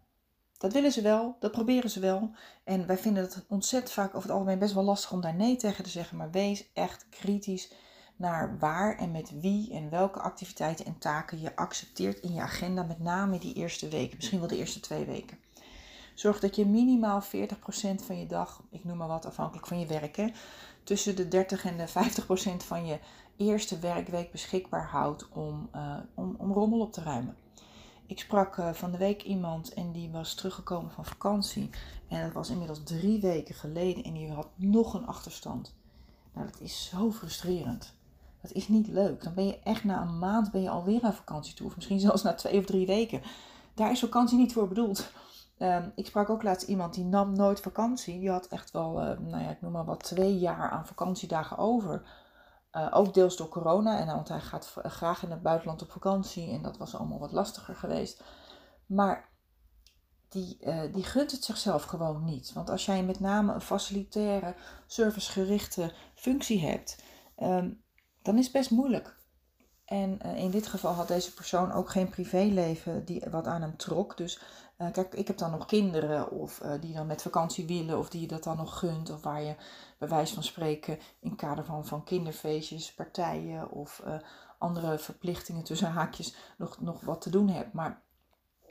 [0.58, 2.32] Dat willen ze wel, dat proberen ze wel.
[2.64, 5.56] En wij vinden het ontzettend vaak over het algemeen best wel lastig om daar nee
[5.56, 6.18] tegen te zeggen.
[6.18, 7.72] Maar wees echt kritisch
[8.18, 12.84] naar waar en met wie en welke activiteiten en taken je accepteert in je agenda.
[12.84, 15.38] Met name die eerste weken, misschien wel de eerste twee weken.
[16.14, 17.26] Zorg dat je minimaal 40%
[18.06, 20.32] van je dag, ik noem maar wat afhankelijk van je werk,
[20.84, 23.00] tussen de 30 en de 50% van je
[23.36, 27.38] eerste werkweek beschikbaar houdt om, uh, om, om rommel op te ruimen.
[28.06, 31.70] Ik sprak uh, van de week iemand en die was teruggekomen van vakantie.
[32.08, 35.76] En dat was inmiddels drie weken geleden en die had nog een achterstand.
[36.34, 37.97] Nou, dat is zo frustrerend.
[38.48, 39.24] Dat is niet leuk.
[39.24, 41.68] Dan ben je echt na een maand ben je alweer aan vakantie toe.
[41.68, 43.22] Of misschien zelfs na twee of drie weken.
[43.74, 45.12] Daar is vakantie niet voor bedoeld.
[45.60, 48.20] Um, ik sprak ook laatst iemand die nam nooit vakantie.
[48.20, 51.58] Die had echt wel, uh, nou ja, ik noem maar wat, twee jaar aan vakantiedagen
[51.58, 52.10] over.
[52.72, 54.00] Uh, ook deels door corona.
[54.00, 56.52] En want hij gaat graag in het buitenland op vakantie.
[56.52, 58.24] En dat was allemaal wat lastiger geweest.
[58.86, 59.30] Maar
[60.30, 60.58] die,
[60.92, 62.54] die gunt het zichzelf gewoon niet.
[62.54, 64.56] Want als jij met name een facilitaire,
[64.88, 67.04] servicegerichte functie hebt,
[67.38, 67.86] um,
[68.28, 69.16] dan is het best moeilijk.
[69.86, 73.78] En uh, in dit geval had deze persoon ook geen privéleven die wat aan hem
[73.78, 74.18] trok.
[74.18, 74.40] Dus
[74.78, 78.10] uh, kijk, ik heb dan nog kinderen of uh, die dan met vakantie willen of
[78.10, 79.10] die je dat dan nog gunt.
[79.10, 79.56] Of waar je
[79.98, 84.04] bij wijze van spreken in kader van, van kinderfeestjes, partijen of
[84.58, 87.74] andere verplichtingen tussen haakjes nog, nog wat te doen hebt.
[87.74, 88.02] Maar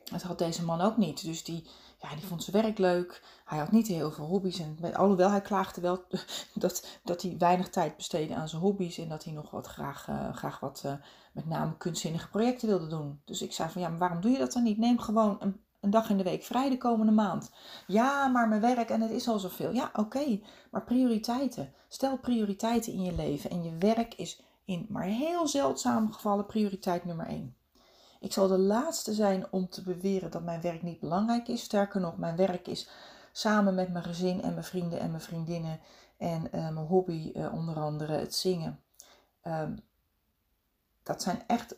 [0.05, 1.25] Dat had deze man ook niet.
[1.25, 3.23] Dus die, ja, die vond zijn werk leuk.
[3.45, 4.59] Hij had niet heel veel hobby's.
[4.59, 6.05] En, alhoewel hij klaagde wel
[6.55, 8.99] dat, dat hij weinig tijd besteedde aan zijn hobby's.
[8.99, 10.93] En dat hij nog wat graag, uh, graag wat uh,
[11.33, 13.21] met name kunstzinnige projecten wilde doen.
[13.25, 14.79] Dus ik zei van ja, maar waarom doe je dat dan niet?
[14.79, 17.51] Neem gewoon een, een dag in de week vrij de komende maand.
[17.87, 19.73] Ja, maar mijn werk en het is al zoveel.
[19.73, 20.41] Ja, oké.
[20.71, 21.73] maar prioriteiten.
[21.89, 23.51] Stel prioriteiten in je leven.
[23.51, 27.57] En je werk is in maar heel zeldzame gevallen prioriteit nummer één.
[28.20, 31.62] Ik zal de laatste zijn om te beweren dat mijn werk niet belangrijk is.
[31.62, 32.88] Sterker nog, mijn werk is
[33.33, 35.81] samen met mijn gezin en mijn vrienden en mijn vriendinnen
[36.16, 38.81] en uh, mijn hobby, uh, onder andere het zingen.
[39.46, 39.85] Um,
[41.02, 41.74] dat zijn echt,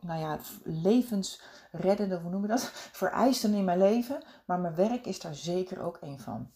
[0.00, 2.62] nou ja, levensreddende, hoe noem je dat?
[3.02, 4.22] Vereisten in mijn leven.
[4.44, 6.50] Maar mijn werk is daar zeker ook een van.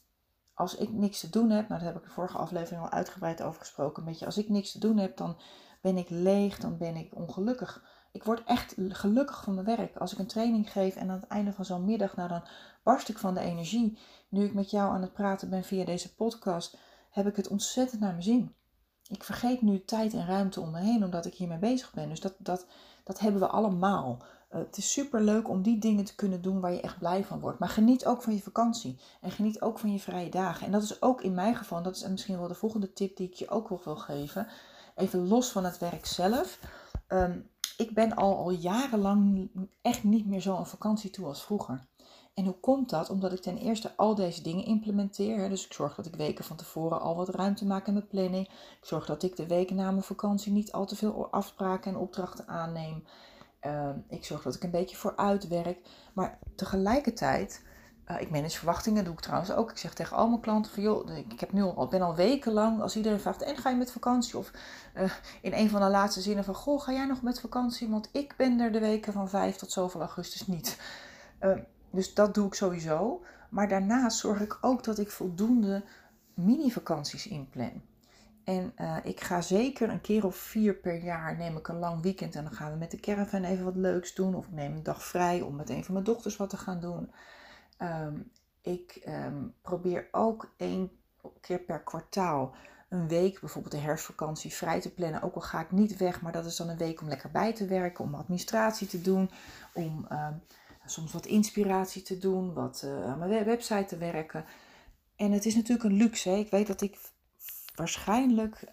[0.54, 3.42] Als ik niks te doen heb, nou daar heb ik de vorige aflevering al uitgebreid
[3.42, 4.04] over gesproken.
[4.04, 5.38] Weet je, als ik niks te doen heb, dan
[5.80, 7.84] ben ik leeg, dan ben ik ongelukkig.
[8.14, 9.96] Ik word echt gelukkig van mijn werk.
[9.96, 12.44] Als ik een training geef en aan het einde van zo'n middag, nou dan
[12.83, 13.98] barst ik van de energie.
[14.29, 16.79] Nu ik met jou aan het praten ben via deze podcast,
[17.11, 18.55] heb ik het ontzettend naar mijn zin.
[19.09, 22.09] Ik vergeet nu tijd en ruimte om me heen omdat ik hiermee bezig ben.
[22.09, 22.66] Dus dat, dat,
[23.05, 24.22] dat hebben we allemaal.
[24.50, 27.24] Uh, het is super leuk om die dingen te kunnen doen waar je echt blij
[27.24, 27.59] van wordt.
[27.59, 29.00] Maar geniet ook van je vakantie.
[29.20, 30.66] En geniet ook van je vrije dagen.
[30.66, 33.29] En dat is ook in mijn geval, dat is misschien wel de volgende tip die
[33.29, 34.48] ik je ook nog wil geven.
[34.94, 36.59] Even los van het werk zelf.
[37.09, 39.50] Um, ik ben al, al jarenlang
[39.82, 41.87] echt niet meer zo een vakantie toe als vroeger.
[42.34, 43.10] En hoe komt dat?
[43.10, 45.48] Omdat ik ten eerste al deze dingen implementeer.
[45.48, 48.48] Dus ik zorg dat ik weken van tevoren al wat ruimte maak in mijn planning.
[48.48, 51.98] Ik zorg dat ik de weken na mijn vakantie niet al te veel afspraken en
[51.98, 53.04] opdrachten aanneem.
[53.60, 55.88] Ehm, ik zorg dat ik een beetje vooruit werk.
[56.14, 57.62] Maar tegelijkertijd
[58.11, 59.71] uh, ik manage verwachtingen, doe ik trouwens ook.
[59.71, 62.81] Ik zeg tegen al mijn klanten van joh, ik heb nu al, ben al wekenlang,
[62.81, 64.38] als iedereen vraagt, en ga je met vakantie?
[64.38, 64.51] Of
[64.97, 67.88] uh, in een van de laatste zinnen van, goh, ga jij nog met vakantie?
[67.88, 70.81] Want ik ben er de weken van 5 tot zoveel augustus niet.
[71.40, 71.57] Uh,
[71.90, 73.25] dus dat doe ik sowieso.
[73.49, 75.85] Maar daarnaast zorg ik ook dat ik voldoende
[76.35, 77.83] mini-vakanties inplan.
[78.45, 82.03] En uh, ik ga zeker een keer of vier per jaar neem ik een lang
[82.03, 84.35] weekend en dan gaan we met de caravan even wat leuks doen.
[84.35, 86.81] Of ik neem een dag vrij om met een van mijn dochters wat te gaan
[86.81, 87.11] doen.
[87.85, 88.31] Um,
[88.62, 90.90] ik um, probeer ook één
[91.40, 92.55] keer per kwartaal
[92.88, 95.23] een week, bijvoorbeeld de herfstvakantie, vrij te plannen.
[95.23, 97.53] Ook al ga ik niet weg, maar dat is dan een week om lekker bij
[97.53, 99.31] te werken, om administratie te doen,
[99.75, 100.42] om um,
[100.85, 104.44] soms wat inspiratie te doen, wat uh, aan mijn website te werken.
[105.16, 106.29] En het is natuurlijk een luxe.
[106.29, 106.37] Hè?
[106.37, 106.99] Ik weet dat ik
[107.75, 108.66] waarschijnlijk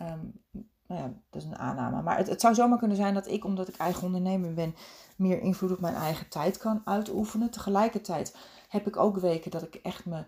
[0.92, 2.02] nou ja, dat is een aanname.
[2.02, 4.76] Maar het, het, zou zomaar kunnen zijn dat ik, omdat ik eigen ondernemer ben,
[5.16, 7.50] meer invloed op mijn eigen tijd kan uitoefenen.
[7.50, 8.36] Tegelijkertijd
[8.72, 10.28] heb ik ook weken dat ik echt mijn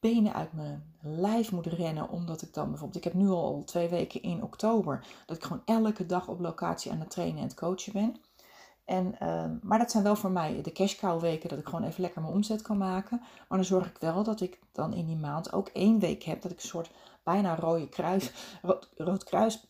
[0.00, 2.08] benen uit mijn lijf moet rennen.
[2.08, 5.62] Omdat ik dan bijvoorbeeld, ik heb nu al twee weken in oktober, dat ik gewoon
[5.64, 8.16] elke dag op locatie aan het trainen en het coachen ben.
[8.84, 11.84] En, uh, maar dat zijn wel voor mij de cash cow weken, dat ik gewoon
[11.84, 13.18] even lekker mijn omzet kan maken.
[13.20, 16.42] Maar dan zorg ik wel dat ik dan in die maand ook één week heb,
[16.42, 16.90] dat ik een soort
[17.22, 19.66] bijna rode kruis, rood, rood kruis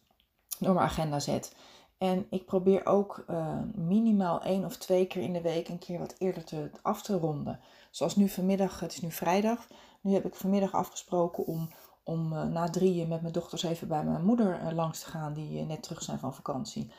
[0.58, 1.56] door mijn agenda zet.
[1.98, 5.98] En ik probeer ook uh, minimaal één of twee keer in de week een keer
[5.98, 7.60] wat eerder te, af te ronden.
[7.90, 9.66] Zoals nu vanmiddag, het is nu vrijdag.
[10.00, 11.68] Nu heb ik vanmiddag afgesproken om,
[12.02, 15.34] om uh, na drieën met mijn dochters even bij mijn moeder uh, langs te gaan,
[15.34, 16.92] die net terug zijn van vakantie.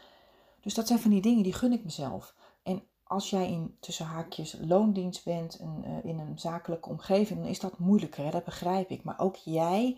[0.62, 2.36] Dus dat zijn van die dingen die gun ik mezelf.
[2.64, 7.60] En als jij in tussen haakjes loondienst bent en, in een zakelijke omgeving, dan is
[7.60, 8.24] dat moeilijker.
[8.24, 8.30] Hè?
[8.32, 9.04] Dat begrijp ik.
[9.04, 9.98] Maar ook jij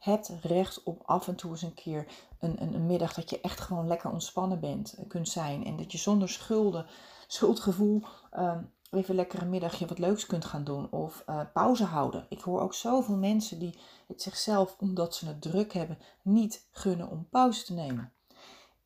[0.00, 2.06] het recht op af en toe eens een keer
[2.38, 5.64] een, een, een, middag dat je echt gewoon lekker ontspannen bent, eh, kunt zijn.
[5.64, 6.86] En dat je zonder schulden,
[7.26, 8.02] schuldgevoel
[8.38, 10.90] um, even lekker een middagje wat leuks kunt gaan doen.
[10.90, 12.26] Of uh, pauze houden.
[12.28, 17.10] Ik hoor ook zoveel mensen die het zichzelf, omdat ze het druk hebben, niet gunnen
[17.10, 18.12] om pauze te nemen.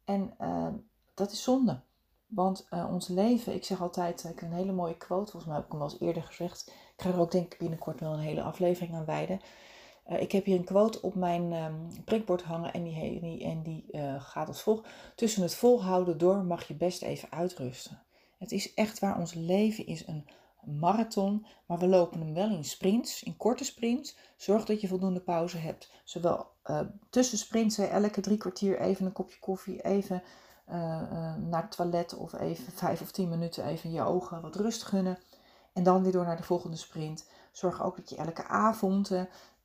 [0.05, 0.69] En uh,
[1.15, 1.81] dat is zonde.
[2.27, 5.55] Want uh, ons leven, ik zeg altijd, ik heb een hele mooie quote, volgens mij
[5.55, 6.67] heb ik hem wel eens eerder gezegd.
[6.97, 9.41] Ik ga er ook denk ik binnenkort wel een hele aflevering aan wijden.
[10.09, 13.85] Uh, ik heb hier een quote op mijn um, prikbord hangen en die, en die
[13.91, 14.89] uh, gaat als volgt.
[15.15, 18.03] Tussen het volhouden door mag je best even uitrusten.
[18.39, 20.29] Het is echt waar, ons leven is een
[20.81, 24.17] marathon, maar we lopen hem wel in sprints, in korte sprints.
[24.37, 25.91] Zorg dat je voldoende pauze hebt.
[26.05, 30.23] Zowel uh, tussen sprints, elke drie kwartier even een kopje koffie, even
[31.47, 35.19] naar het toilet of even vijf of tien minuten even je ogen wat rust gunnen.
[35.73, 37.29] En dan weer door naar de volgende sprint.
[37.53, 39.11] Zorg ook dat je elke avond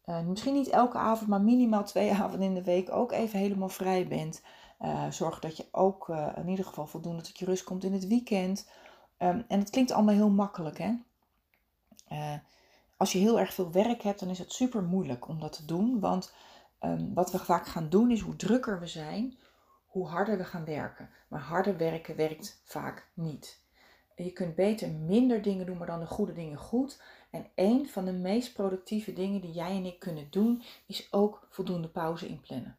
[0.10, 3.70] uh, misschien niet elke avond, maar minimaal twee avonden in de week ook even helemaal
[3.70, 4.42] vrij bent.
[4.82, 7.94] Uh, zorg dat je ook uh, in ieder geval voldoende tot je rust komt in
[7.94, 8.70] het weekend.
[9.18, 10.94] Um, en het klinkt allemaal heel makkelijk, hè?
[12.98, 15.66] als je heel erg veel werk hebt, dan is het super moeilijk om dat te
[15.66, 16.00] doen.
[16.00, 16.34] Want
[16.82, 19.38] um, wat we vaak gaan doen is hoe drukker we zijn,
[19.88, 21.10] hoe harder we gaan werken.
[21.28, 23.64] Maar harder werken werkt vaak niet.
[24.16, 27.02] je kunt beter minder dingen doen, maar dan de goede dingen goed.
[27.30, 31.48] En een van de meest productieve dingen die jij en ik kunnen doen, is ook
[31.50, 32.78] voldoende pauze inplannen.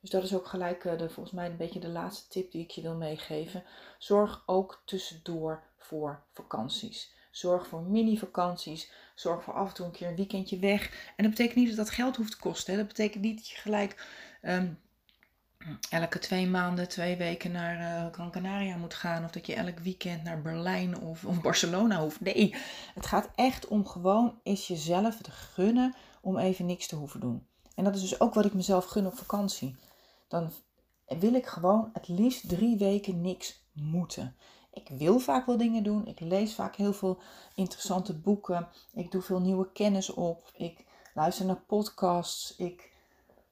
[0.00, 2.70] Dus dat is ook gelijk de, volgens mij een beetje de laatste tip die ik
[2.70, 3.64] je wil meegeven.
[3.98, 7.14] Zorg ook tussendoor voor vakanties.
[7.30, 8.92] Zorg voor mini-vakanties.
[9.14, 11.12] Zorg voor af en toe een keer een weekendje weg.
[11.16, 12.72] En dat betekent niet dat dat geld hoeft te kosten.
[12.72, 12.78] Hè.
[12.78, 14.06] Dat betekent niet dat je gelijk
[14.42, 14.78] um,
[15.90, 19.24] elke twee maanden, twee weken naar uh, Gran Canaria moet gaan.
[19.24, 22.20] Of dat je elk weekend naar Berlijn of, of Barcelona hoeft.
[22.20, 22.54] Nee,
[22.94, 27.46] het gaat echt om gewoon eens jezelf te gunnen om even niks te hoeven doen.
[27.74, 29.76] En dat is dus ook wat ik mezelf gun op vakantie.
[30.28, 30.52] Dan
[31.06, 34.36] wil ik gewoon het liefst drie weken niks moeten.
[34.72, 36.06] Ik wil vaak wel dingen doen.
[36.06, 37.20] Ik lees vaak heel veel
[37.54, 38.68] interessante boeken.
[38.92, 40.50] Ik doe veel nieuwe kennis op.
[40.56, 42.56] Ik luister naar podcasts.
[42.56, 42.89] Ik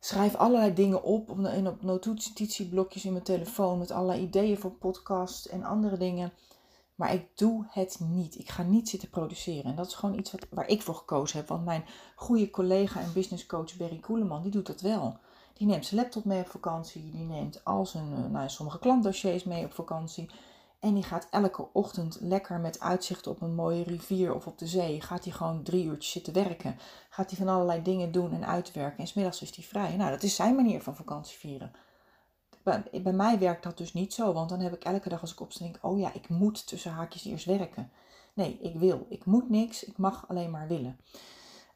[0.01, 5.49] schrijf allerlei dingen op in op notitieblokjes in mijn telefoon met allerlei ideeën voor podcasts
[5.49, 6.33] en andere dingen.
[6.95, 8.39] Maar ik doe het niet.
[8.39, 9.65] Ik ga niet zitten produceren.
[9.65, 11.49] En dat is gewoon iets wat, waar ik voor gekozen heb.
[11.49, 11.85] Want mijn
[12.17, 15.17] goede collega en businesscoach Berry Koeleman, die doet dat wel.
[15.55, 17.11] Die neemt zijn laptop mee op vakantie.
[17.11, 20.31] Die neemt al zijn, eh, nou, sommige klantdossiers mee op vakantie.
[20.81, 24.67] En die gaat elke ochtend lekker met uitzicht op een mooie rivier of op de
[24.67, 25.01] zee.
[25.01, 26.79] Gaat hij gewoon drie uurtjes zitten werken.
[27.11, 28.99] Gaat hij van allerlei dingen doen en uitwerken.
[28.99, 29.97] En smiddags is hij vrij.
[29.97, 31.73] Nou, dat is zijn manier van vakantie vieren.
[32.63, 34.33] Bij, mij werkt dat dus niet zo.
[34.33, 36.93] Want dan heb ik elke dag als ik opsta denk oh ja, ik moet tussen
[36.93, 37.91] haakjes eerst werken.
[38.35, 39.07] Nee, ik wil.
[39.09, 39.85] Ik moet niks.
[39.85, 41.01] Ik mag alleen maar willen.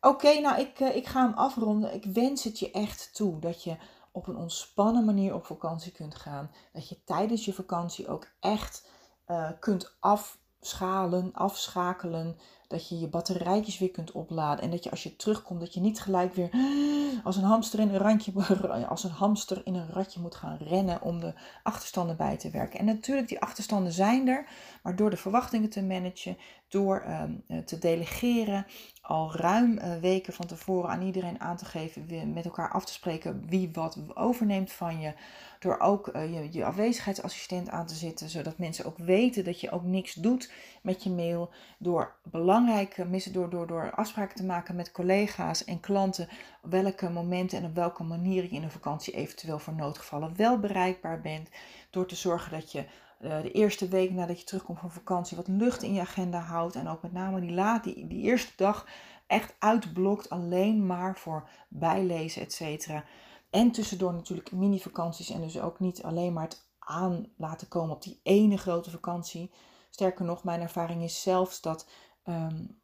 [0.01, 1.95] Oké, nou ik, eh, ik ga hem afronden.
[1.95, 3.77] Ik wens het je echt toe dat je
[4.13, 6.51] op een ontspannen manier op vakantie kunt gaan.
[6.73, 8.89] Dat je tijdens je vakantie ook echt
[9.27, 12.37] uh, kunt afschalen, afschakelen.
[12.69, 14.65] Dat je je batterijtjes weer kunt opladen.
[14.65, 16.51] En dat je als je terugkomt, dat je niet gelijk weer
[17.25, 18.33] als een hamster in een, randje,
[18.89, 22.79] als een, hamster in een ratje moet gaan rennen om de achterstanden bij te werken.
[22.79, 24.47] En natuurlijk, die achterstanden zijn er.
[24.83, 26.37] Maar door de verwachtingen te managen,
[26.69, 28.67] door ehm, eh, te delegeren,
[29.03, 32.93] al ruim uh, weken van tevoren aan iedereen aan te geven, met elkaar af te
[32.93, 35.13] spreken wie wat overneemt van je.
[35.59, 39.71] Door ook uh, je, je afwezigheidsassistent aan te zetten, zodat mensen ook weten dat je
[39.71, 41.51] ook niks doet met je mail.
[41.79, 46.29] Door belangrijke missen, door, door, door afspraken te maken met collega's en klanten,
[46.61, 51.21] welke momenten en op welke manier je in een vakantie eventueel voor noodgevallen wel bereikbaar
[51.21, 51.49] bent.
[51.91, 52.85] Door te zorgen dat je
[53.23, 56.75] de eerste week nadat je terugkomt van vakantie wat lucht in je agenda houdt.
[56.75, 58.87] En ook met name die, laat, die, die eerste dag
[59.27, 63.05] echt uitblokt alleen maar voor bijlezen, et cetera.
[63.51, 68.03] En tussendoor natuurlijk mini-vakanties en dus ook niet alleen maar het aan laten komen op
[68.03, 69.51] die ene grote vakantie.
[69.91, 71.89] Sterker nog, mijn ervaring is zelfs dat.
[72.25, 72.81] Um,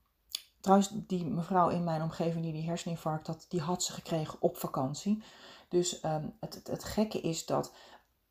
[0.61, 4.57] trouwens, die mevrouw in mijn omgeving die die herseninfarct had, die had ze gekregen op
[4.57, 5.22] vakantie.
[5.68, 5.98] Dus
[6.40, 7.72] het, het, het gekke is dat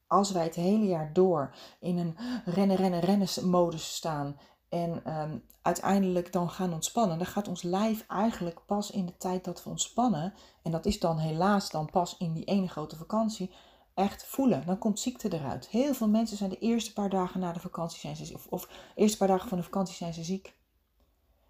[0.08, 4.40] als wij het hele jaar door in een rennen, rennen, rennen modus staan
[4.70, 9.44] en um, uiteindelijk dan gaan ontspannen, dan gaat ons lijf eigenlijk pas in de tijd
[9.44, 13.52] dat we ontspannen, en dat is dan helaas dan pas in die ene grote vakantie,
[13.94, 14.66] echt voelen.
[14.66, 15.68] Dan komt ziekte eruit.
[15.68, 18.66] Heel veel mensen zijn de eerste paar dagen na de vakantie zijn ze, of, of
[18.66, 20.56] de eerste paar dagen van de vakantie zijn ze ziek.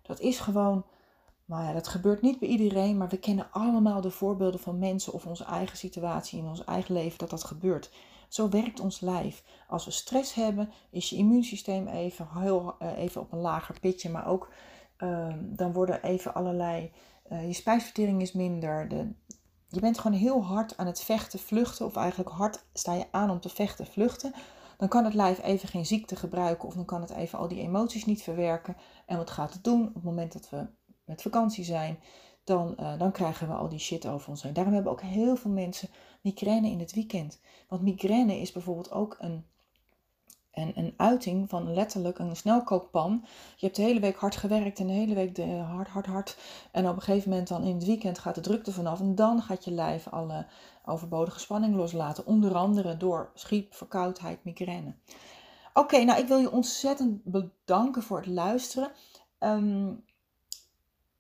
[0.02, 0.86] Dat is gewoon,
[1.46, 5.14] maar ja, dat gebeurt niet bij iedereen, maar we kennen allemaal de voorbeelden van mensen
[5.14, 7.92] of onze eigen situatie in ons eigen leven dat dat gebeurt.
[8.28, 9.44] Zo werkt ons lijf.
[9.68, 14.10] Als we stress hebben, is je immuunsysteem even, heel, uh, even op een lager pitje,
[14.10, 14.50] maar ook
[14.98, 16.92] uh, dan worden even allerlei.
[17.32, 18.88] Uh, je spijsvertering is minder.
[18.88, 19.14] De,
[19.68, 23.30] je bent gewoon heel hard aan het vechten, vluchten, of eigenlijk hard sta je aan
[23.30, 24.34] om te vechten, vluchten.
[24.78, 27.62] Dan kan het lijf even geen ziekte gebruiken, of dan kan het even al die
[27.62, 28.78] emoties niet verwerken.
[29.06, 30.68] En wat gaat het doen op het moment dat we
[31.06, 32.00] met vakantie zijn?
[32.48, 34.54] Dan, uh, dan krijgen we al die shit over ons heen.
[34.54, 35.90] Daarom hebben ook heel veel mensen
[36.22, 37.40] migraine in het weekend.
[37.68, 39.46] Want migraine is bijvoorbeeld ook een,
[40.52, 43.26] een, een uiting van letterlijk een snelkookpan.
[43.56, 46.38] Je hebt de hele week hard gewerkt en de hele week hard, hard, hard.
[46.72, 49.00] En op een gegeven moment dan in het weekend gaat de drukte vanaf.
[49.00, 50.46] En dan gaat je lijf alle
[50.86, 52.26] overbodige spanning loslaten.
[52.26, 54.94] Onder andere door schriep, verkoudheid, migraine.
[55.74, 58.92] Oké, nou ik wil je ontzettend bedanken voor het luisteren.
[59.40, 60.06] Um,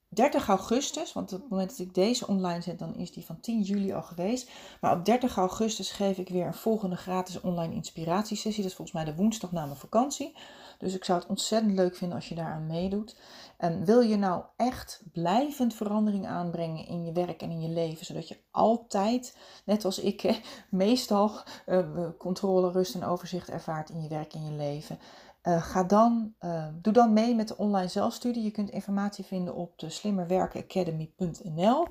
[0.09, 3.39] 30 augustus, want op het moment dat ik deze online zet, dan is die van
[3.39, 4.49] 10 juli al geweest.
[4.81, 8.61] Maar op 30 augustus geef ik weer een volgende gratis online inspiratiesessie.
[8.61, 10.35] Dat is volgens mij de woensdag na mijn vakantie.
[10.77, 13.15] Dus ik zou het ontzettend leuk vinden als je daaraan meedoet.
[13.57, 18.05] En wil je nou echt blijvend verandering aanbrengen in je werk en in je leven,
[18.05, 21.31] zodat je altijd, net als ik, meestal
[21.65, 21.85] uh,
[22.17, 24.99] controle, rust en overzicht ervaart in je werk en je leven.
[25.47, 28.43] Uh, ga dan, uh, doe dan mee met de online zelfstudie.
[28.43, 31.87] Je kunt informatie vinden op de slimmerwerkenacademy.nl.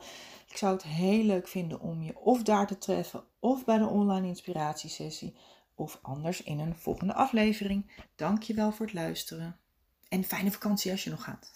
[0.48, 3.86] Ik zou het heel leuk vinden om je of daar te treffen of bij de
[3.86, 5.36] online inspiratiesessie
[5.74, 8.04] of anders in een volgende aflevering.
[8.16, 9.56] Dankjewel voor het luisteren.
[10.08, 11.55] En fijne vakantie als je nog gaat.